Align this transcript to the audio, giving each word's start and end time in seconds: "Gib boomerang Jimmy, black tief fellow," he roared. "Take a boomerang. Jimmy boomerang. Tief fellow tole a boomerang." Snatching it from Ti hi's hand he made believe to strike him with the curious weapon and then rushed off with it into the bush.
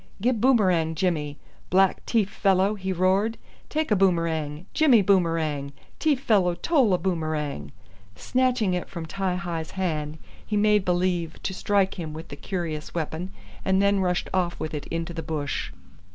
"Gib 0.19 0.41
boomerang 0.41 0.95
Jimmy, 0.95 1.37
black 1.69 2.03
tief 2.07 2.27
fellow," 2.27 2.73
he 2.73 2.91
roared. 2.91 3.37
"Take 3.69 3.91
a 3.91 3.95
boomerang. 3.95 4.65
Jimmy 4.73 5.03
boomerang. 5.03 5.73
Tief 5.99 6.19
fellow 6.19 6.55
tole 6.55 6.95
a 6.95 6.97
boomerang." 6.97 7.71
Snatching 8.15 8.73
it 8.73 8.89
from 8.89 9.05
Ti 9.05 9.35
hi's 9.35 9.69
hand 9.69 10.17
he 10.43 10.57
made 10.57 10.85
believe 10.85 11.37
to 11.43 11.53
strike 11.53 11.99
him 11.99 12.13
with 12.13 12.29
the 12.29 12.35
curious 12.35 12.95
weapon 12.95 13.31
and 13.63 13.79
then 13.79 13.99
rushed 13.99 14.27
off 14.33 14.59
with 14.59 14.73
it 14.73 14.87
into 14.87 15.13
the 15.13 15.21
bush. 15.21 15.71